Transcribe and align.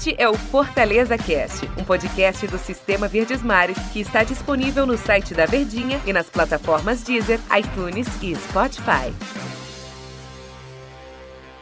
Este 0.00 0.14
é 0.16 0.26
o 0.26 0.32
Fortaleza 0.32 1.18
Cast, 1.18 1.68
um 1.76 1.84
podcast 1.84 2.46
do 2.46 2.56
Sistema 2.56 3.06
Verdes 3.06 3.42
Mares 3.42 3.76
que 3.92 4.00
está 4.00 4.24
disponível 4.24 4.86
no 4.86 4.96
site 4.96 5.34
da 5.34 5.44
Verdinha 5.44 6.00
e 6.06 6.12
nas 6.14 6.26
plataformas 6.30 7.02
Deezer, 7.02 7.38
iTunes 7.54 8.06
e 8.22 8.34
Spotify. 8.34 9.12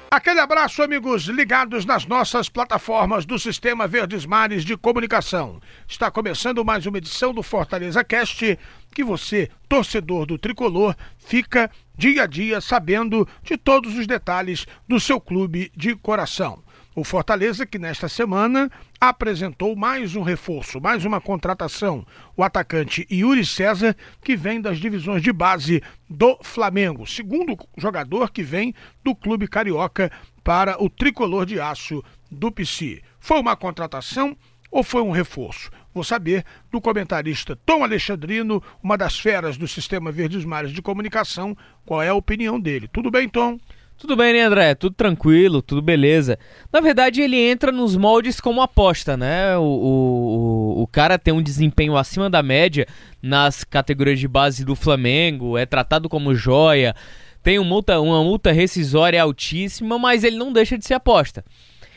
Aquele 0.08 0.38
abraço, 0.38 0.84
amigos 0.84 1.24
ligados 1.24 1.84
nas 1.84 2.06
nossas 2.06 2.48
plataformas 2.48 3.26
do 3.26 3.40
Sistema 3.40 3.88
Verdes 3.88 4.24
Mares 4.24 4.64
de 4.64 4.76
Comunicação. 4.76 5.60
Está 5.88 6.08
começando 6.08 6.64
mais 6.64 6.86
uma 6.86 6.98
edição 6.98 7.34
do 7.34 7.42
Fortaleza 7.42 8.04
Cast, 8.04 8.56
que 8.94 9.02
você, 9.02 9.50
torcedor 9.68 10.26
do 10.26 10.38
tricolor, 10.38 10.94
fica 11.18 11.68
dia 11.96 12.22
a 12.22 12.26
dia 12.26 12.60
sabendo 12.60 13.26
de 13.42 13.56
todos 13.56 13.98
os 13.98 14.06
detalhes 14.06 14.64
do 14.86 15.00
seu 15.00 15.20
clube 15.20 15.72
de 15.76 15.96
coração. 15.96 16.62
O 16.98 17.04
Fortaleza, 17.04 17.64
que 17.64 17.78
nesta 17.78 18.08
semana 18.08 18.68
apresentou 19.00 19.76
mais 19.76 20.16
um 20.16 20.22
reforço, 20.22 20.80
mais 20.80 21.04
uma 21.04 21.20
contratação. 21.20 22.04
O 22.36 22.42
atacante 22.42 23.06
Yuri 23.08 23.46
César, 23.46 23.94
que 24.20 24.34
vem 24.34 24.60
das 24.60 24.78
divisões 24.78 25.22
de 25.22 25.32
base 25.32 25.80
do 26.10 26.36
Flamengo. 26.42 27.06
Segundo 27.06 27.56
jogador 27.76 28.32
que 28.32 28.42
vem 28.42 28.74
do 29.04 29.14
clube 29.14 29.46
carioca 29.46 30.10
para 30.42 30.82
o 30.82 30.90
tricolor 30.90 31.46
de 31.46 31.60
aço 31.60 32.02
do 32.28 32.50
PC. 32.50 33.00
Foi 33.20 33.38
uma 33.38 33.54
contratação 33.54 34.36
ou 34.68 34.82
foi 34.82 35.00
um 35.00 35.12
reforço? 35.12 35.70
Vou 35.94 36.02
saber 36.02 36.44
do 36.68 36.80
comentarista 36.80 37.54
Tom 37.64 37.84
Alexandrino, 37.84 38.60
uma 38.82 38.98
das 38.98 39.16
feras 39.20 39.56
do 39.56 39.68
Sistema 39.68 40.10
Verdes 40.10 40.44
Mares 40.44 40.72
de 40.72 40.82
Comunicação, 40.82 41.56
qual 41.86 42.02
é 42.02 42.08
a 42.08 42.14
opinião 42.14 42.58
dele. 42.58 42.88
Tudo 42.88 43.08
bem, 43.08 43.28
Tom? 43.28 43.56
Tudo 43.98 44.14
bem, 44.14 44.32
né, 44.32 44.42
André? 44.42 44.76
Tudo 44.76 44.94
tranquilo, 44.94 45.60
tudo 45.60 45.82
beleza. 45.82 46.38
Na 46.72 46.80
verdade, 46.80 47.20
ele 47.20 47.36
entra 47.36 47.72
nos 47.72 47.96
moldes 47.96 48.40
como 48.40 48.62
aposta, 48.62 49.16
né? 49.16 49.56
O, 49.56 49.62
o, 49.62 50.82
o 50.82 50.86
cara 50.86 51.18
tem 51.18 51.34
um 51.34 51.42
desempenho 51.42 51.96
acima 51.96 52.30
da 52.30 52.40
média 52.40 52.86
nas 53.20 53.64
categorias 53.64 54.20
de 54.20 54.28
base 54.28 54.64
do 54.64 54.76
Flamengo, 54.76 55.58
é 55.58 55.66
tratado 55.66 56.08
como 56.08 56.32
joia, 56.32 56.94
tem 57.42 57.58
multa, 57.58 57.98
uma 58.00 58.22
multa 58.22 58.52
rescisória 58.52 59.20
altíssima, 59.20 59.98
mas 59.98 60.22
ele 60.22 60.36
não 60.36 60.52
deixa 60.52 60.78
de 60.78 60.86
ser 60.86 60.94
aposta. 60.94 61.44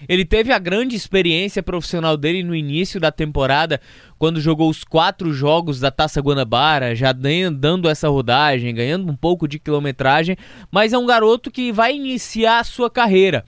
Ele 0.08 0.26
teve 0.26 0.52
a 0.52 0.60
grande 0.60 0.96
experiência 0.96 1.62
profissional 1.64 2.18
dele 2.18 2.44
no 2.44 2.56
início 2.56 3.00
da 3.00 3.12
temporada, 3.12 3.80
quando 4.18 4.42
jogou 4.42 4.70
os 4.70 4.84
quatro 4.84 5.34
jogos 5.34 5.80
da 5.80 5.92
Taça 5.92 6.22
Guanabara, 6.22 6.96
já 6.96 7.12
dando 7.12 7.90
essa 7.90 8.10
rodagem, 8.10 8.74
ganhando 8.74 9.10
um 9.12 9.16
pouco 9.16 9.48
de 9.48 9.60
quilometragem, 9.60 10.38
mas 10.72 10.94
é 10.94 10.98
um 10.98 11.06
garoto 11.06 11.52
que 11.52 11.72
vai 11.72 11.96
iniciar 11.96 12.60
a 12.60 12.64
sua 12.64 12.90
carreira. 12.90 13.44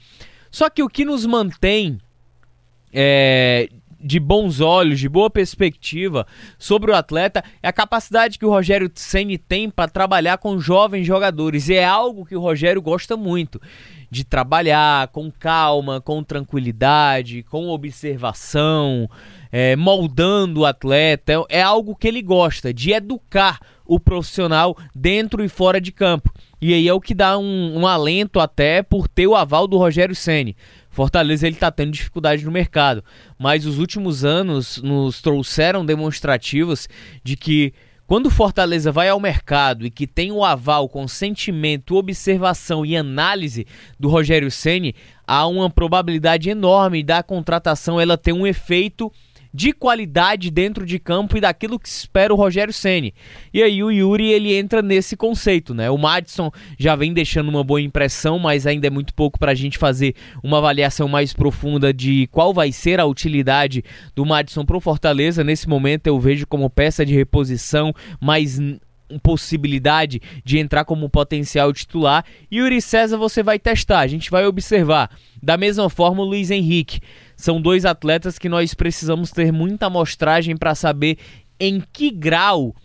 Só 0.52 0.70
que 0.70 0.84
o 0.84 0.90
que 0.90 1.04
nos 1.04 1.26
mantém 1.26 2.00
é, 2.94 3.70
de 4.04 4.20
bons 4.20 4.60
olhos, 4.60 5.00
de 5.00 5.08
boa 5.08 5.30
perspectiva 5.30 6.28
sobre 6.58 6.92
o 6.92 6.96
atleta 6.96 7.44
é 7.62 7.68
a 7.68 7.74
capacidade 7.74 8.38
que 8.38 8.46
o 8.46 8.50
Rogério 8.50 8.92
Ceni 8.94 9.38
tem 9.38 9.70
para 9.70 9.90
trabalhar 9.90 10.38
com 10.38 10.60
jovens 10.60 11.08
jogadores. 11.08 11.70
E 11.70 11.76
é 11.76 11.86
algo 11.86 12.26
que 12.26 12.36
o 12.36 12.42
Rogério 12.42 12.82
gosta 12.82 13.16
muito 13.16 13.62
de 14.12 14.24
trabalhar 14.24 15.08
com 15.08 15.32
calma, 15.32 16.00
com 16.00 16.24
tranquilidade, 16.24 17.42
com 17.44 17.70
observação, 17.70 19.10
é, 19.52 19.76
moldando 19.76 20.62
o 20.62 20.66
atleta. 20.66 21.34
É, 21.34 21.60
é 21.60 21.62
algo 21.62 21.96
que 21.96 22.08
ele 22.08 22.22
gosta, 22.22 22.74
de 22.74 22.92
educar 22.92 23.60
o 23.86 24.00
profissional 24.00 24.78
dentro 24.94 25.44
e 25.44 25.50
fora 25.50 25.80
de 25.80 25.92
campo. 25.92 26.32
E 26.62 26.74
aí 26.74 26.88
é 26.88 26.94
o 26.94 27.02
que 27.02 27.14
dá 27.14 27.38
um, 27.38 27.80
um 27.80 27.88
alento 27.88 28.40
até 28.40 28.82
por 28.84 29.08
ter 29.08 29.28
o 29.28 29.36
aval 29.36 29.68
do 29.68 29.78
Rogério 29.78 30.16
Ceni. 30.16 30.56
Fortaleza 30.94 31.48
ele 31.48 31.56
está 31.56 31.72
tendo 31.72 31.92
dificuldade 31.92 32.46
no 32.46 32.52
mercado, 32.52 33.04
mas 33.38 33.66
os 33.66 33.80
últimos 33.80 34.24
anos 34.24 34.78
nos 34.78 35.24
trouxeram 35.24 35.84
demonstrativos 35.84 36.88
de 37.24 37.36
que 37.36 37.74
quando 38.06 38.30
Fortaleza 38.30 38.92
vai 38.92 39.10
ao 39.10 39.20
mercado 39.20 39.88
e 39.88 39.90
que 39.90 40.06
tem 40.06 40.32
o 40.32 40.46
aval, 40.46 40.88
consentimento, 40.88 41.96
observação 41.96 42.86
e 42.86 42.96
análise 42.96 43.66
do 44.00 44.08
Rogério 44.08 44.52
Ceni, 44.52 44.94
há 45.26 45.48
uma 45.48 45.68
probabilidade 45.68 46.52
enorme 46.52 47.02
da 47.02 47.24
contratação 47.24 48.00
ela 48.00 48.16
ter 48.16 48.32
um 48.32 48.46
efeito 48.46 49.12
de 49.54 49.72
qualidade 49.72 50.50
dentro 50.50 50.86
de 50.86 50.98
campo 50.98 51.38
e 51.38 51.42
daquilo 51.42 51.80
que 51.80 51.88
espera 51.88 52.34
o 52.34 52.38
Rogério 52.38 52.74
Ceni. 52.74 53.14
E 53.54 53.62
aí 53.62 53.84
o 53.84 53.92
Yuri 53.92 54.32
ele 54.32 54.54
entra 54.54 54.82
nesse 54.82 55.16
conceito, 55.16 55.74
né? 55.74 55.90
O 55.90 55.98
Madison 55.98 56.50
já 56.78 56.96
vem 56.96 57.14
deixando 57.14 57.50
uma 57.50 57.64
boa 57.64 57.82
impressão, 57.82 58.40
mas 58.40 58.66
ainda 58.66 58.88
é 58.88 58.90
muito 58.90 59.14
pouco 59.14 59.38
para 59.38 59.52
a 59.52 59.56
gente 59.56 59.78
fazer 59.78 60.16
uma 60.44 60.58
avaliação 60.58 61.08
mais 61.08 61.34
profunda 61.34 61.94
de 61.94 62.28
qual 62.32 62.54
vai 62.54 62.72
ser 62.72 63.00
a 63.00 63.06
utilidade 63.06 63.84
do 64.16 64.26
Madison 64.26 64.66
pro 64.66 64.80
Fortaleza. 64.80 65.44
Nesse 65.44 65.70
momento 65.70 66.08
eu 66.08 66.20
vejo 66.20 66.48
como 66.48 66.70
peça 66.70 67.06
de 67.06 67.14
reposição, 67.14 67.94
mas 68.20 68.60
possibilidade 69.20 70.22
de 70.44 70.58
entrar 70.58 70.86
como 70.86 71.10
potencial 71.10 71.72
titular. 71.74 72.26
E 72.50 72.58
Yuri 72.58 72.82
César 72.82 73.18
você 73.18 73.44
vai 73.44 73.60
testar, 73.60 74.00
a 74.00 74.08
gente 74.08 74.30
vai 74.32 74.46
observar. 74.46 75.10
Da 75.42 75.58
mesma 75.58 75.90
forma, 75.90 76.22
o 76.22 76.26
Luiz 76.26 76.52
Henrique. 76.52 77.00
São 77.36 77.62
dois 77.62 77.86
atletas 77.86 78.38
que 78.38 78.48
nós 78.48 78.74
precisamos 78.74 79.32
ter 79.32 79.52
muita 79.52 79.88
amostragem 79.88 80.56
para 80.56 80.76
saber 80.76 81.18
em 81.60 81.82
que 81.92 82.10
grau 82.10 82.76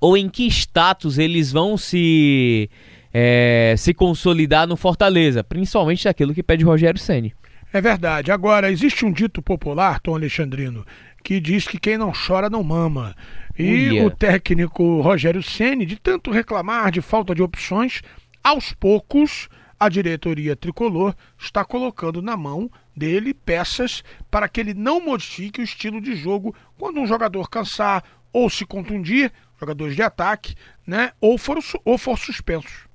ou 0.00 0.16
em 0.16 0.28
que 0.28 0.46
status 0.46 1.18
eles 1.18 1.50
vão 1.50 1.76
se, 1.76 2.70
é, 3.12 3.74
se 3.76 3.92
consolidar 3.92 4.66
no 4.66 4.76
Fortaleza, 4.76 5.42
principalmente 5.42 6.04
daquilo 6.04 6.34
que 6.34 6.42
pede 6.42 6.64
Rogério 6.64 7.00
Ceni. 7.00 7.34
É 7.72 7.80
verdade. 7.80 8.32
Agora, 8.32 8.70
existe 8.70 9.04
um 9.04 9.12
dito 9.12 9.42
popular, 9.42 10.00
Tom 10.00 10.14
Alexandrino, 10.14 10.86
que 11.22 11.40
diz 11.40 11.66
que 11.66 11.78
quem 11.78 11.98
não 11.98 12.12
chora 12.12 12.48
não 12.48 12.62
mama. 12.62 13.14
E 13.58 13.90
Uia. 13.90 14.06
o 14.06 14.10
técnico 14.10 15.00
Rogério 15.00 15.42
Ceni, 15.42 15.84
de 15.84 15.96
tanto 15.96 16.30
reclamar 16.30 16.90
de 16.90 17.02
falta 17.02 17.34
de 17.34 17.42
opções, 17.42 18.02
aos 18.42 18.72
poucos 18.72 19.48
a 19.78 19.88
diretoria 19.88 20.56
tricolor 20.56 21.14
está 21.38 21.64
colocando 21.64 22.20
na 22.20 22.36
mão 22.36 22.70
dele 22.96 23.32
peças 23.32 24.02
para 24.30 24.48
que 24.48 24.60
ele 24.60 24.74
não 24.74 25.00
modifique 25.00 25.60
o 25.60 25.64
estilo 25.64 26.00
de 26.00 26.16
jogo 26.16 26.54
quando 26.76 27.00
um 27.00 27.06
jogador 27.06 27.48
cansar 27.48 28.02
ou 28.32 28.50
se 28.50 28.66
contundir, 28.66 29.32
jogadores 29.58 29.94
de 29.94 30.02
ataque, 30.02 30.54
né, 30.86 31.12
ou 31.20 31.38
for, 31.38 31.58
ou 31.84 31.96
for 31.96 32.18
suspenso. 32.18 32.87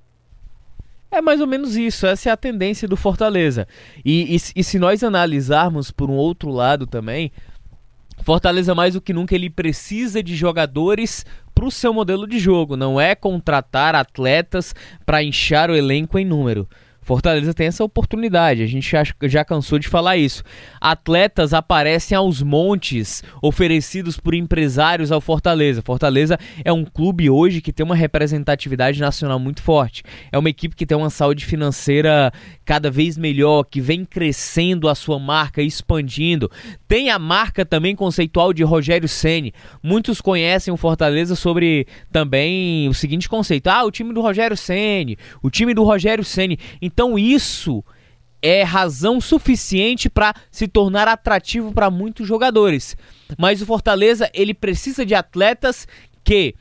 É 1.14 1.20
mais 1.20 1.40
ou 1.40 1.46
menos 1.46 1.76
isso, 1.76 2.08
essa 2.08 2.28
é 2.28 2.32
a 2.32 2.36
tendência 2.36 2.88
do 2.88 2.96
Fortaleza. 2.96 3.68
E, 4.04 4.34
e, 4.34 4.60
e 4.60 4.64
se 4.64 4.80
nós 4.80 5.04
analisarmos 5.04 5.92
por 5.92 6.10
um 6.10 6.14
outro 6.14 6.50
lado 6.50 6.88
também, 6.88 7.30
Fortaleza 8.24 8.74
mais 8.74 8.94
do 8.94 9.00
que 9.00 9.12
nunca 9.12 9.32
ele 9.32 9.48
precisa 9.48 10.20
de 10.20 10.34
jogadores 10.34 11.24
para 11.54 11.66
o 11.66 11.70
seu 11.70 11.94
modelo 11.94 12.26
de 12.26 12.40
jogo, 12.40 12.76
não 12.76 13.00
é 13.00 13.14
contratar 13.14 13.94
atletas 13.94 14.74
para 15.06 15.22
inchar 15.22 15.70
o 15.70 15.76
elenco 15.76 16.18
em 16.18 16.24
número. 16.24 16.68
Fortaleza 17.04 17.52
tem 17.52 17.66
essa 17.66 17.84
oportunidade, 17.84 18.62
a 18.62 18.66
gente 18.66 18.90
já, 18.90 19.02
já 19.24 19.44
cansou 19.44 19.78
de 19.78 19.88
falar 19.88 20.16
isso. 20.16 20.42
Atletas 20.80 21.52
aparecem 21.52 22.16
aos 22.16 22.42
montes, 22.42 23.22
oferecidos 23.42 24.18
por 24.18 24.34
empresários 24.34 25.12
ao 25.12 25.20
Fortaleza. 25.20 25.82
Fortaleza 25.82 26.38
é 26.64 26.72
um 26.72 26.84
clube 26.84 27.28
hoje 27.28 27.60
que 27.60 27.72
tem 27.72 27.84
uma 27.84 27.94
representatividade 27.94 29.00
nacional 29.00 29.38
muito 29.38 29.62
forte. 29.62 30.02
É 30.32 30.38
uma 30.38 30.48
equipe 30.48 30.74
que 30.74 30.86
tem 30.86 30.96
uma 30.96 31.10
saúde 31.10 31.44
financeira 31.44 32.32
cada 32.64 32.90
vez 32.90 33.18
melhor, 33.18 33.64
que 33.64 33.80
vem 33.80 34.04
crescendo 34.04 34.88
a 34.88 34.94
sua 34.94 35.18
marca, 35.18 35.62
expandindo. 35.62 36.50
Tem 36.88 37.10
a 37.10 37.18
marca 37.18 37.64
também 37.64 37.94
conceitual 37.94 38.52
de 38.52 38.62
Rogério 38.62 39.08
Ceni. 39.08 39.52
Muitos 39.82 40.20
conhecem 40.20 40.72
o 40.72 40.76
Fortaleza 40.76 41.36
sobre 41.36 41.86
também 42.10 42.88
o 42.88 42.94
seguinte 42.94 43.28
conceito: 43.28 43.68
ah, 43.68 43.84
o 43.84 43.90
time 43.90 44.12
do 44.12 44.20
Rogério 44.20 44.56
Ceni, 44.56 45.18
o 45.42 45.50
time 45.50 45.74
do 45.74 45.84
Rogério 45.84 46.24
Ceni. 46.24 46.58
Então 46.94 47.18
isso 47.18 47.84
é 48.40 48.62
razão 48.62 49.20
suficiente 49.20 50.08
para 50.08 50.32
se 50.50 50.68
tornar 50.68 51.08
atrativo 51.08 51.72
para 51.72 51.90
muitos 51.90 52.26
jogadores. 52.26 52.96
Mas 53.36 53.60
o 53.60 53.66
Fortaleza, 53.66 54.30
ele 54.32 54.54
precisa 54.54 55.04
de 55.04 55.14
atletas 55.14 55.88
que 56.22 56.54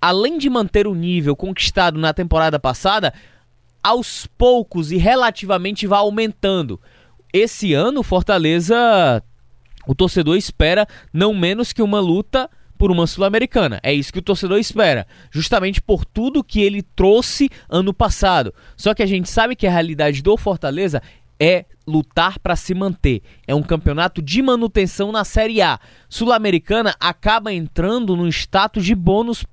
além 0.00 0.36
de 0.36 0.50
manter 0.50 0.86
o 0.86 0.94
nível 0.94 1.34
conquistado 1.34 1.98
na 1.98 2.12
temporada 2.12 2.58
passada, 2.58 3.14
aos 3.82 4.26
poucos 4.26 4.92
e 4.92 4.96
relativamente 4.96 5.86
vá 5.86 5.98
aumentando. 5.98 6.80
Esse 7.32 7.72
ano 7.72 8.00
o 8.00 8.04
Fortaleza 8.04 9.22
o 9.86 9.94
torcedor 9.94 10.36
espera 10.36 10.86
não 11.12 11.32
menos 11.32 11.72
que 11.72 11.82
uma 11.82 11.98
luta 11.98 12.50
por 12.82 12.90
uma 12.90 13.06
Sul-Americana. 13.06 13.78
É 13.80 13.94
isso 13.94 14.12
que 14.12 14.18
o 14.18 14.22
torcedor 14.22 14.58
espera, 14.58 15.06
justamente 15.30 15.80
por 15.80 16.04
tudo 16.04 16.42
que 16.42 16.60
ele 16.60 16.82
trouxe 16.82 17.48
ano 17.68 17.94
passado. 17.94 18.52
Só 18.76 18.92
que 18.92 19.04
a 19.04 19.06
gente 19.06 19.30
sabe 19.30 19.54
que 19.54 19.68
a 19.68 19.70
realidade 19.70 20.20
do 20.20 20.36
Fortaleza 20.36 21.00
é 21.38 21.64
lutar 21.86 22.40
para 22.40 22.56
se 22.56 22.74
manter. 22.74 23.22
É 23.46 23.54
um 23.54 23.62
campeonato 23.62 24.20
de 24.20 24.42
manutenção 24.42 25.12
na 25.12 25.22
Série 25.22 25.62
A. 25.62 25.78
Sul-Americana 26.08 26.96
acaba 26.98 27.52
entrando 27.52 28.16
no 28.16 28.26
status 28.26 28.84
de 28.84 28.96
bônus 28.96 29.44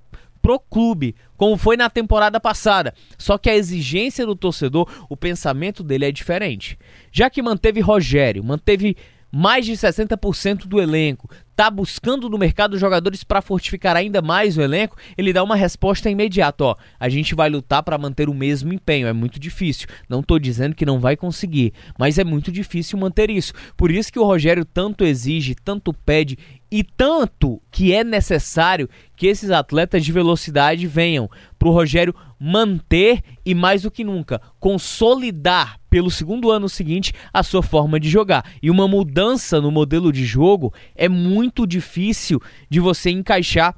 pro 0.42 0.60
clube, 0.60 1.16
como 1.38 1.56
foi 1.56 1.78
na 1.78 1.88
temporada 1.88 2.40
passada. 2.40 2.96
Só 3.16 3.38
que 3.38 3.52
a 3.52 3.56
exigência 3.56 4.26
do 4.26 4.36
torcedor, 4.36 4.90
o 5.08 5.16
pensamento 5.16 5.84
dele 5.84 6.06
é 6.06 6.12
diferente. 6.12 6.80
Já 7.12 7.30
que 7.30 7.44
manteve 7.44 7.80
Rogério, 7.80 8.44
manteve 8.44 8.98
mais 9.32 9.66
de 9.66 9.74
60% 9.74 10.66
do 10.66 10.82
elenco, 10.82 11.30
está 11.60 11.70
buscando 11.70 12.30
no 12.30 12.38
mercado 12.38 12.78
jogadores 12.78 13.22
para 13.22 13.42
fortificar 13.42 13.98
ainda 13.98 14.22
mais 14.22 14.58
o 14.58 14.62
elenco, 14.62 14.96
ele 15.18 15.34
dá 15.34 15.44
uma 15.44 15.58
resposta 15.58 16.10
imediata, 16.10 16.64
ó, 16.64 16.76
a 16.98 17.10
gente 17.10 17.36
vai 17.36 17.50
lutar 17.50 17.84
para 17.84 17.98
manter 17.98 18.30
o 18.30 18.34
mesmo 18.34 18.72
empenho, 18.72 19.08
é 19.08 19.12
muito 19.12 19.38
difícil. 19.38 19.86
Não 20.08 20.22
estou 20.22 20.40
dizendo 20.40 20.74
que 20.74 20.86
não 20.86 21.02
vai 21.02 21.18
conseguir, 21.18 21.74
mas 21.98 22.18
é 22.18 22.24
muito 22.24 22.50
difícil 22.50 22.98
manter 22.98 23.30
isso. 23.30 23.52
Por 23.76 23.92
isso 23.92 24.10
que 24.10 24.18
o 24.18 24.24
Rogério 24.24 24.64
tanto 24.64 25.04
exige, 25.04 25.54
tanto 25.54 25.92
pede 25.92 26.38
e 26.72 26.84
tanto 26.84 27.62
que 27.72 27.94
é 27.94 28.04
necessário 28.04 28.90
que 29.16 29.28
esses 29.28 29.50
atletas 29.50 30.06
de 30.06 30.12
velocidade 30.12 30.86
venham 30.86 31.30
para 31.58 31.68
o 31.68 31.72
Rogério 31.72 32.16
manter 32.40 33.22
e 33.46 33.56
mais 33.56 33.82
do 33.82 33.92
que 33.92 34.04
nunca 34.04 34.40
consolidar 34.60 35.80
pelo 35.90 36.12
segundo 36.12 36.52
ano 36.52 36.70
seguinte 36.70 37.14
a 37.34 37.42
sua 37.42 37.64
forma 37.64 38.00
de 38.00 38.10
jogar. 38.10 38.46
E 38.62 38.70
uma 38.70 38.88
mudança 38.88 39.60
no 39.60 39.72
modelo 39.72 40.12
de 40.12 40.26
jogo 40.26 40.74
é 40.96 41.10
muito 41.10 41.66
difícil 41.66 42.40
de 42.70 42.80
você 42.80 43.10
encaixar 43.10 43.76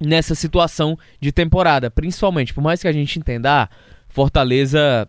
nessa 0.00 0.34
situação 0.34 0.96
de 1.20 1.30
temporada, 1.30 1.90
principalmente 1.90 2.54
por 2.54 2.62
mais 2.62 2.80
que 2.80 2.88
a 2.88 2.92
gente 2.92 3.18
entenda, 3.18 3.64
ah, 3.64 3.68
Fortaleza 4.08 5.08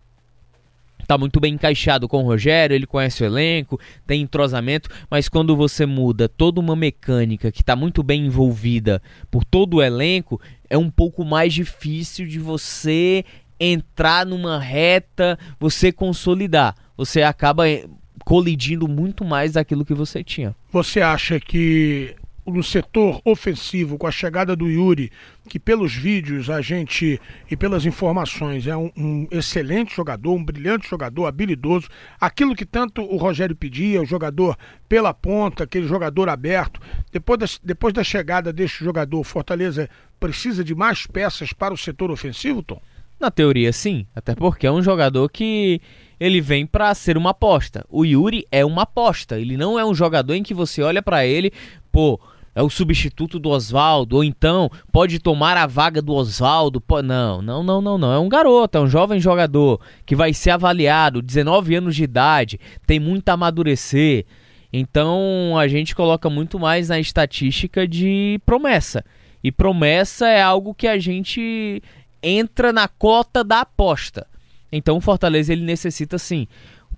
tá 1.12 1.18
muito 1.18 1.42
bem 1.42 1.56
encaixado 1.56 2.08
com 2.08 2.24
o 2.24 2.26
Rogério, 2.26 2.74
ele 2.74 2.88
conhece 2.88 3.22
o 3.22 3.26
elenco, 3.26 3.78
tem 4.08 4.22
entrosamento, 4.22 4.90
mas 5.10 5.28
quando 5.28 5.58
você 5.58 5.86
muda 5.86 6.30
toda 6.30 6.62
uma 6.62 6.74
mecânica 6.74 7.52
que 7.52 7.62
está 7.62 7.76
muito 7.76 8.02
bem 8.02 8.28
envolvida 8.28 9.02
por 9.30 9.44
todo 9.44 9.76
o 9.76 9.84
elenco, 9.84 10.40
é 10.70 10.78
um 10.78 10.90
pouco 10.90 11.26
mais 11.26 11.54
difícil 11.54 12.26
de 12.26 12.40
você 12.40 13.26
entrar 13.60 14.26
numa 14.26 14.58
reta, 14.58 15.38
você 15.60 15.92
consolidar. 15.92 16.78
Você 16.96 17.22
acaba 17.22 17.68
eh, 17.68 17.86
colidindo 18.24 18.88
muito 18.88 19.26
mais 19.26 19.52
daquilo 19.52 19.84
que 19.84 19.94
você 19.94 20.24
tinha. 20.24 20.56
Você 20.72 21.02
acha 21.02 21.42
que 21.42 22.16
no 22.46 22.64
setor 22.64 23.22
ofensivo, 23.24 23.98
com 23.98 24.08
a 24.08 24.12
chegada 24.12 24.56
do 24.56 24.68
Yuri, 24.68 25.12
que 25.48 25.60
pelos 25.60 25.94
vídeos 25.94 26.50
a 26.50 26.62
gente 26.62 27.20
e 27.50 27.56
pelas 27.56 27.86
informações 27.86 28.66
é 28.68 28.76
um, 28.76 28.92
um, 28.98 29.28
excelente 29.32 29.96
jogador, 29.96 30.34
um 30.34 30.44
brilhante 30.44 30.90
jogador, 30.90 31.28
habilidoso, 31.28 31.88
aquilo 32.20 32.56
que 32.56 32.66
tanto 32.66 33.02
o 33.02 33.18
Rogério 33.18 33.56
pedia, 33.56 34.02
o 34.02 34.06
jogador 34.06 34.58
pela 34.90 35.14
ponta, 35.14 35.64
aquele 35.64 35.88
jogador 35.88 36.30
aberto. 36.30 36.82
Depois 37.12 37.40
da, 37.40 37.46
depois 37.64 37.94
da 37.94 38.04
chegada 38.04 38.52
deste 38.52 38.84
jogador, 38.84 39.24
Fortaleza 39.24 39.90
precisa 40.20 40.64
de 40.64 40.74
mais 40.74 41.06
peças 41.06 41.54
para 41.54 41.74
o 41.74 41.78
setor 41.78 42.12
ofensivo, 42.12 42.64
Tom? 42.64 42.82
Na 43.20 43.30
teoria, 43.30 43.72
sim, 43.72 44.08
até 44.16 44.34
porque 44.34 44.66
é 44.66 44.72
um 44.72 44.82
jogador 44.82 45.30
que 45.30 45.80
ele 46.20 46.42
vem 46.42 46.66
para 46.66 46.94
ser 46.96 47.18
uma 47.18 47.30
aposta. 47.30 47.86
O 47.88 48.04
Yuri 48.04 48.48
é 48.52 48.66
uma 48.66 48.82
aposta, 48.82 49.40
ele 49.40 49.56
não 49.56 49.78
é 49.78 49.86
um 49.86 49.94
jogador 49.94 50.34
em 50.34 50.42
que 50.42 50.56
você 50.56 50.82
olha 50.82 51.04
para 51.04 51.24
ele, 51.24 51.54
pô, 51.92 52.20
é 52.54 52.62
o 52.62 52.70
substituto 52.70 53.40
do 53.40 53.50
Oswaldo, 53.50 54.18
ou 54.18 54.24
então 54.24 54.70
pode 54.92 55.20
tomar 55.20 55.56
a 55.58 55.66
vaga 55.66 56.02
do 56.02 56.14
Oswaldo. 56.14 56.84
Não, 57.04 57.42
não, 57.42 57.64
não, 57.64 57.82
não, 57.82 57.98
não. 57.98 58.14
É 58.14 58.20
um 58.20 58.28
garoto, 58.28 58.78
é 58.78 58.82
um 58.82 58.88
jovem 58.88 59.20
jogador 59.20 59.80
que 60.06 60.16
vai 60.16 60.34
ser 60.34 60.52
avaliado, 60.52 61.22
19 61.22 61.76
anos 61.76 61.96
de 61.96 62.04
idade, 62.04 62.60
tem 62.86 63.00
muito 63.00 63.30
a 63.30 63.34
amadurecer. 63.34 64.26
Então 64.74 65.58
a 65.58 65.68
gente 65.68 65.96
coloca 65.96 66.30
muito 66.30 66.60
mais 66.60 66.90
na 66.90 67.00
estatística 67.00 67.88
de 67.88 68.40
promessa. 68.46 69.04
E 69.44 69.52
promessa 69.52 70.28
é 70.28 70.42
algo 70.42 70.74
que 70.74 70.88
a 70.88 71.00
gente 71.00 71.82
entra 72.22 72.72
na 72.72 72.88
cota 72.88 73.44
da 73.44 73.62
aposta. 73.62 74.28
Então 74.72 74.98
o 74.98 75.02
Fortaleza 75.02 75.52
ele 75.52 75.64
necessita 75.64 76.18
sim 76.18 76.48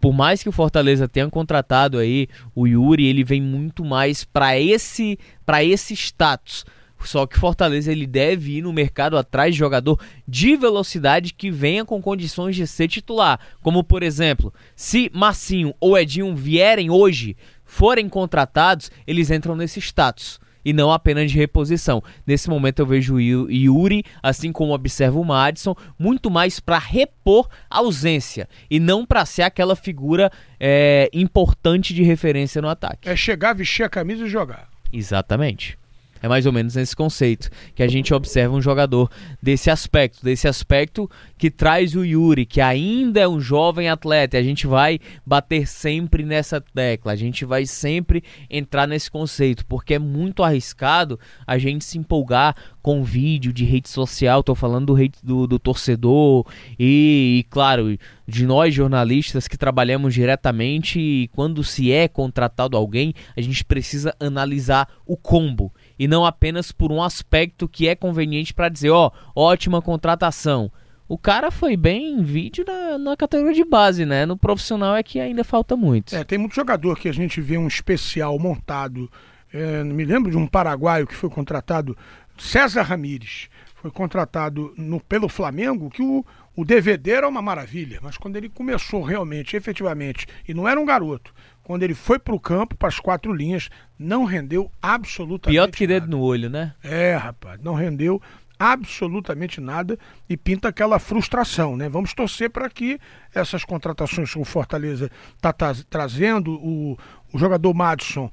por 0.04 0.12
mais 0.12 0.44
que 0.44 0.50
o 0.50 0.52
Fortaleza 0.52 1.08
tenha 1.08 1.30
contratado 1.30 1.98
aí 1.98 2.28
o 2.54 2.68
Yuri, 2.68 3.08
ele 3.08 3.24
vem 3.24 3.42
muito 3.42 3.86
mais 3.86 4.26
para 4.26 4.60
esse 4.60 5.18
para 5.46 5.64
esse 5.64 5.94
status. 5.94 6.66
Só 7.00 7.26
que 7.26 7.40
Fortaleza 7.40 7.90
ele 7.90 8.06
deve 8.06 8.58
ir 8.58 8.64
no 8.64 8.74
mercado 8.74 9.18
atrás 9.18 9.56
de 9.56 9.60
jogador 9.60 9.98
de 10.28 10.58
velocidade 10.58 11.34
que 11.34 11.50
venha 11.50 11.86
com 11.86 12.02
condições 12.02 12.54
de 12.54 12.68
ser 12.68 12.90
titular. 12.90 13.40
Como 13.62 13.82
por 13.82 14.04
exemplo, 14.04 14.54
se 14.76 15.10
Massinho 15.14 15.74
ou 15.80 15.98
Edinho 15.98 16.36
vierem 16.36 16.90
hoje, 16.90 17.38
forem 17.64 18.10
contratados, 18.10 18.92
eles 19.08 19.32
entram 19.32 19.56
nesse 19.56 19.80
status 19.80 20.38
e 20.64 20.74
não 20.74 20.92
apenas 20.92 21.32
de 21.32 21.38
reposição. 21.38 22.04
Nesse 22.26 22.50
momento 22.50 22.80
eu 22.80 22.86
vejo 22.86 23.16
o 23.16 23.20
Yuri, 23.20 24.04
assim 24.22 24.52
como 24.52 24.74
observo 24.74 25.22
o 25.22 25.26
Madison, 25.26 25.76
muito 25.98 26.30
mais 26.30 26.60
para 26.60 26.78
repor 26.78 27.48
ausência 27.70 28.48
e 28.70 28.80
não 28.80 29.06
para 29.06 29.26
ser 29.26 29.44
aquela 29.44 29.76
figura 29.76 30.32
é, 30.60 31.10
importante 31.14 31.94
de 31.94 32.04
referência 32.04 32.62
no 32.62 32.70
ataque. 32.70 33.10
É 33.10 33.16
chegar, 33.16 33.54
vestir 33.54 33.84
a 33.84 33.90
camisa 33.90 34.26
e 34.26 34.30
jogar. 34.30 34.68
Exatamente. 34.92 35.78
É 36.24 36.28
mais 36.30 36.46
ou 36.46 36.54
menos 36.54 36.76
nesse 36.76 36.96
conceito 36.96 37.50
que 37.76 37.84
a 37.84 37.88
gente 37.90 38.14
observa 38.14 38.56
um 38.56 38.62
jogador 38.62 39.12
desse 39.42 39.70
aspecto, 39.70 40.24
desse 40.24 40.48
aspecto 40.48 41.12
que 41.38 41.52
traz 41.52 41.96
o 41.96 42.06
Yuri, 42.06 42.46
que 42.46 42.62
ainda 42.62 43.20
é 43.20 43.28
um 43.28 43.42
jovem 43.42 43.90
atleta. 43.90 44.38
E 44.38 44.40
a 44.40 44.44
gente 44.44 44.66
vai 44.66 45.02
bater 45.26 45.68
sempre 45.68 46.24
nessa 46.24 46.62
tecla, 46.62 47.12
a 47.12 47.16
gente 47.18 47.44
vai 47.44 47.66
sempre 47.66 48.24
entrar 48.50 48.88
nesse 48.88 49.12
conceito, 49.12 49.66
porque 49.66 49.96
é 49.96 50.00
muito 50.00 50.44
arriscado 50.44 51.20
a 51.46 51.58
gente 51.58 51.84
se 51.84 51.98
empolgar 51.98 52.56
com 52.82 53.04
vídeo 53.04 53.52
de 53.52 53.66
rede 53.66 53.90
social. 53.90 54.42
Tô 54.42 54.56
falando 54.56 54.96
do, 54.96 55.10
do, 55.22 55.48
do 55.48 55.60
torcedor 55.60 56.46
e, 56.80 57.40
e, 57.40 57.44
claro, 57.50 57.98
de 58.26 58.46
nós 58.46 58.74
jornalistas 58.74 59.46
que 59.46 59.58
trabalhamos 59.58 60.14
diretamente. 60.14 61.02
E 61.02 61.28
quando 61.34 61.66
se 61.66 61.92
é 61.92 62.08
contratado 62.08 62.78
alguém, 62.78 63.14
a 63.36 63.42
gente 63.42 63.66
precisa 63.66 64.16
analisar 64.22 64.88
o 65.06 65.18
combo 65.18 65.70
e 65.98 66.08
não 66.08 66.26
apenas 66.26 66.72
por 66.72 66.92
um 66.92 67.02
aspecto 67.02 67.68
que 67.68 67.88
é 67.88 67.96
conveniente 67.96 68.54
para 68.54 68.70
dizer, 68.70 68.90
ó, 68.90 69.12
oh, 69.36 69.42
ótima 69.42 69.82
contratação. 69.82 70.72
O 71.08 71.18
cara 71.18 71.52
foi 71.52 71.76
bem 71.76 72.14
em 72.14 72.24
vídeo 72.24 72.64
na, 72.66 72.98
na, 72.98 73.18
categoria 73.18 73.54
de 73.54 73.66
base, 73.66 74.06
né? 74.06 74.26
No 74.26 74.38
profissional 74.38 74.96
é 74.96 75.04
que 75.04 75.20
ainda 75.20 75.44
falta 75.44 75.76
muito. 75.76 76.16
É, 76.16 76.24
tem 76.24 76.38
muito 76.38 76.56
jogador 76.56 76.98
que 76.98 77.10
a 77.10 77.14
gente 77.14 77.42
vê 77.42 77.58
um 77.58 77.68
especial 77.68 78.40
montado. 78.40 79.12
É, 79.54 79.84
me 79.84 80.06
lembro 80.06 80.32
de 80.32 80.38
um 80.38 80.48
paraguaio 80.48 81.06
que 81.06 81.14
foi 81.14 81.30
contratado, 81.30 81.96
César 82.38 82.82
Ramírez, 82.82 83.50
foi 83.76 83.92
contratado 83.92 84.74
no, 84.78 85.00
pelo 85.00 85.28
Flamengo, 85.28 85.90
que 85.90 86.02
o, 86.02 86.26
o 86.56 86.64
DVD 86.64 87.12
era 87.12 87.28
uma 87.28 87.42
maravilha, 87.42 88.00
mas 88.02 88.18
quando 88.18 88.36
ele 88.36 88.50
começou 88.50 89.02
realmente, 89.02 89.56
efetivamente, 89.56 90.28
e 90.48 90.54
não 90.54 90.68
era 90.68 90.80
um 90.80 90.86
garoto, 90.86 91.34
quando 91.64 91.84
ele 91.84 91.94
foi 91.94 92.20
para 92.20 92.36
o 92.36 92.40
campo, 92.40 92.76
para 92.76 92.90
as 92.90 93.00
quatro 93.00 93.34
linhas, 93.34 93.70
não 93.98 94.26
rendeu 94.26 94.70
absolutamente 94.82 95.56
Pior 95.56 95.72
que 95.72 95.88
nada. 95.88 96.02
dedo 96.02 96.12
no 96.12 96.22
olho, 96.22 96.50
né? 96.50 96.74
É, 96.84 97.16
rapaz, 97.16 97.60
não 97.62 97.74
rendeu 97.74 98.22
absolutamente 98.60 99.60
nada 99.60 99.98
e 100.30 100.38
pinta 100.38 100.68
aquela 100.70 101.00
frustração, 101.00 101.76
né? 101.76 101.90
Vamos 101.90 102.14
torcer 102.14 102.50
para 102.50 102.70
que 102.70 103.00
essas 103.34 103.66
contratações 103.66 104.32
que 104.32 104.40
o 104.40 104.46
Fortaleza 104.46 105.10
está 105.36 105.54
trazendo, 105.90 106.54
o, 106.54 106.98
o 107.34 107.38
jogador 107.38 107.74
Madison, 107.74 108.30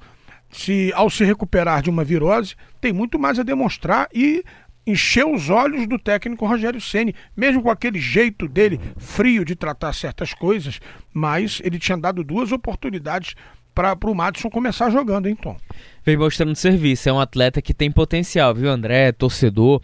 se 0.51 0.91
ao 0.93 1.09
se 1.09 1.23
recuperar 1.23 1.81
de 1.81 1.89
uma 1.89 2.03
virose, 2.03 2.55
tem 2.79 2.93
muito 2.93 3.17
mais 3.17 3.39
a 3.39 3.43
demonstrar 3.43 4.07
e 4.13 4.43
encheu 4.85 5.33
os 5.33 5.49
olhos 5.49 5.87
do 5.87 5.99
técnico 5.99 6.45
Rogério 6.45 6.81
Ceni, 6.81 7.15
mesmo 7.35 7.61
com 7.61 7.69
aquele 7.69 7.99
jeito 7.99 8.47
dele 8.47 8.79
frio 8.97 9.45
de 9.45 9.55
tratar 9.55 9.93
certas 9.93 10.33
coisas, 10.33 10.79
mas 11.13 11.61
ele 11.63 11.77
tinha 11.77 11.97
dado 11.97 12.23
duas 12.23 12.51
oportunidades 12.51 13.35
para 13.73 13.97
o 14.03 14.15
Madison 14.15 14.49
começar 14.49 14.89
jogando, 14.89 15.27
hein, 15.27 15.35
Tom? 15.35 15.55
Vem 16.03 16.17
mostrando 16.17 16.55
serviço, 16.55 17.07
é 17.07 17.13
um 17.13 17.19
atleta 17.19 17.61
que 17.61 17.73
tem 17.73 17.91
potencial, 17.91 18.53
viu, 18.53 18.69
André? 18.69 19.11
Torcedor. 19.11 19.81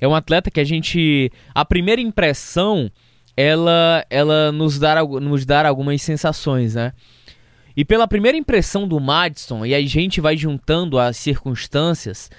É 0.00 0.06
um 0.06 0.14
atleta 0.14 0.50
que 0.50 0.60
a 0.60 0.64
gente. 0.64 1.30
A 1.54 1.64
primeira 1.64 2.00
impressão, 2.00 2.90
ela, 3.36 4.04
ela 4.10 4.52
nos, 4.52 4.78
dá, 4.78 5.02
nos 5.02 5.46
dá 5.46 5.66
algumas 5.66 6.02
sensações, 6.02 6.74
né? 6.74 6.92
E 7.76 7.84
pela 7.84 8.08
primeira 8.08 8.36
impressão 8.36 8.86
do 8.86 8.98
Madison, 8.98 9.64
e 9.64 9.74
a 9.74 9.80
gente 9.80 10.20
vai 10.20 10.36
juntando 10.36 10.98
as 10.98 11.16
circunstâncias, 11.16 12.30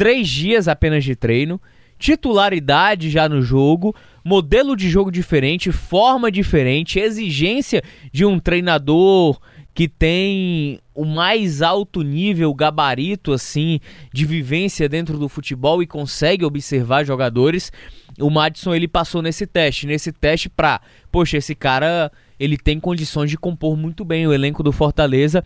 três 0.00 0.30
dias 0.30 0.66
apenas 0.66 1.04
de 1.04 1.14
treino, 1.14 1.60
titularidade 1.98 3.10
já 3.10 3.28
no 3.28 3.42
jogo, 3.42 3.94
modelo 4.24 4.74
de 4.74 4.88
jogo 4.88 5.12
diferente, 5.12 5.70
forma 5.70 6.32
diferente, 6.32 6.98
exigência 6.98 7.82
de 8.10 8.24
um 8.24 8.38
treinador 8.38 9.38
que 9.74 9.86
tem 9.86 10.80
o 10.94 11.04
mais 11.04 11.60
alto 11.60 12.00
nível 12.00 12.54
gabarito 12.54 13.30
assim 13.30 13.78
de 14.10 14.24
vivência 14.24 14.88
dentro 14.88 15.18
do 15.18 15.28
futebol 15.28 15.82
e 15.82 15.86
consegue 15.86 16.46
observar 16.46 17.04
jogadores. 17.04 17.70
O 18.18 18.30
Madison 18.30 18.74
ele 18.74 18.88
passou 18.88 19.20
nesse 19.20 19.46
teste, 19.46 19.86
nesse 19.86 20.12
teste 20.12 20.48
para, 20.48 20.80
poxa, 21.12 21.36
esse 21.36 21.54
cara 21.54 22.10
ele 22.38 22.56
tem 22.56 22.80
condições 22.80 23.28
de 23.28 23.36
compor 23.36 23.76
muito 23.76 24.02
bem 24.02 24.26
o 24.26 24.32
elenco 24.32 24.62
do 24.62 24.72
Fortaleza 24.72 25.44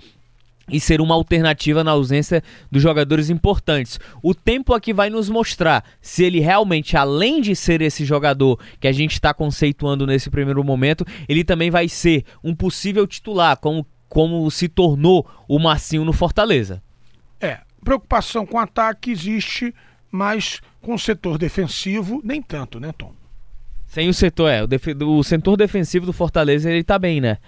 e 0.68 0.80
ser 0.80 1.00
uma 1.00 1.14
alternativa 1.14 1.85
na 1.85 1.90
ausência 1.90 2.42
dos 2.71 2.83
jogadores 2.83 3.30
importantes. 3.30 3.99
O 4.23 4.35
tempo 4.35 4.75
aqui 4.75 4.92
vai 4.92 5.11
nos 5.11 5.28
mostrar 5.28 5.85
se 6.00 6.25
ele 6.25 6.40
realmente, 6.40 6.97
além 6.97 7.40
de 7.40 7.54
ser 7.54 7.83
esse 7.83 8.04
jogador 8.04 8.59
que 8.80 8.88
a 8.88 8.92
gente 8.92 9.12
está 9.12 9.33
conceituando 9.35 10.06
nesse 10.06 10.30
primeiro 10.30 10.62
momento, 10.64 11.04
ele 11.28 11.44
também 11.44 11.71
vai 11.71 11.88
ser 11.88 12.25
um 12.42 12.54
possível 12.54 13.06
titular, 13.06 13.56
como 13.56 13.87
como 14.14 14.49
se 14.49 14.68
tornou 14.68 15.28
o 15.49 15.59
Marcinho 15.59 16.04
no 16.04 16.12
Fortaleza. 16.12 16.80
É, 17.40 17.59
preocupação 17.83 18.47
com 18.47 18.61
ataque 18.61 19.11
existe, 19.11 19.75
mas 20.09 20.61
com 20.80 20.94
o 20.94 20.99
setor 20.99 21.37
defensivo, 21.37 22.21
nem 22.23 22.40
tanto, 22.40 22.78
né, 22.78 22.92
Tom? 22.97 23.12
Sem 23.88 24.09
o 24.09 24.14
setor, 24.14 24.49
é. 24.49 24.62
O, 24.62 25.18
o 25.18 25.25
setor 25.25 25.56
defensivo 25.56 26.06
do 26.06 26.12
Fortaleza, 26.12 26.71
ele 26.71 26.85
tá 26.85 26.99
bem, 26.99 27.21
né? 27.21 27.38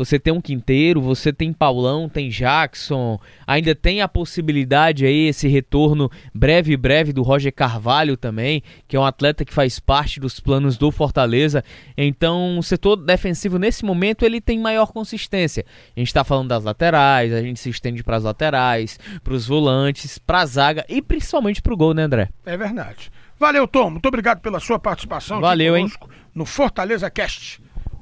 Você 0.00 0.18
tem 0.18 0.32
um 0.32 0.40
Quinteiro, 0.40 0.98
você 0.98 1.30
tem 1.30 1.52
Paulão, 1.52 2.08
tem 2.08 2.30
Jackson, 2.30 3.20
ainda 3.46 3.74
tem 3.74 4.00
a 4.00 4.08
possibilidade 4.08 5.04
aí, 5.04 5.28
esse 5.28 5.46
retorno 5.46 6.10
breve 6.34 6.74
breve 6.74 7.12
do 7.12 7.20
Roger 7.22 7.52
Carvalho 7.52 8.16
também, 8.16 8.62
que 8.88 8.96
é 8.96 8.98
um 8.98 9.04
atleta 9.04 9.44
que 9.44 9.52
faz 9.52 9.78
parte 9.78 10.18
dos 10.18 10.40
planos 10.40 10.78
do 10.78 10.90
Fortaleza. 10.90 11.62
Então, 11.98 12.58
o 12.58 12.62
setor 12.62 12.96
defensivo 12.96 13.58
nesse 13.58 13.84
momento 13.84 14.24
ele 14.24 14.40
tem 14.40 14.58
maior 14.58 14.90
consistência. 14.90 15.66
A 15.94 16.00
gente 16.00 16.08
está 16.08 16.24
falando 16.24 16.48
das 16.48 16.64
laterais, 16.64 17.30
a 17.34 17.42
gente 17.42 17.60
se 17.60 17.68
estende 17.68 18.02
para 18.02 18.16
as 18.16 18.24
laterais, 18.24 18.98
para 19.22 19.34
os 19.34 19.46
volantes, 19.46 20.16
para 20.16 20.40
a 20.40 20.46
zaga 20.46 20.82
e 20.88 21.02
principalmente 21.02 21.60
para 21.60 21.74
o 21.74 21.76
gol, 21.76 21.92
né, 21.92 22.04
André? 22.04 22.30
É 22.46 22.56
verdade. 22.56 23.12
Valeu, 23.38 23.68
Tom. 23.68 23.90
Muito 23.90 24.08
obrigado 24.08 24.40
pela 24.40 24.60
sua 24.60 24.78
participação. 24.78 25.42
Valeu, 25.42 25.76
hein? 25.76 25.92
No 26.34 26.46
Fortaleza 26.46 27.10
Cast 27.10 27.60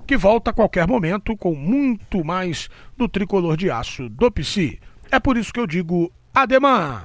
que 0.08 0.16
volta 0.16 0.50
a 0.50 0.54
qualquer 0.54 0.88
momento 0.88 1.36
com 1.36 1.54
muito 1.54 2.24
mais 2.24 2.70
do 2.96 3.06
tricolor 3.06 3.58
de 3.58 3.70
aço 3.70 4.08
do 4.08 4.32
PC. 4.32 4.78
É 5.10 5.20
por 5.20 5.36
isso 5.36 5.52
que 5.52 5.60
eu 5.60 5.66
digo 5.66 6.10
ademã. 6.34 7.02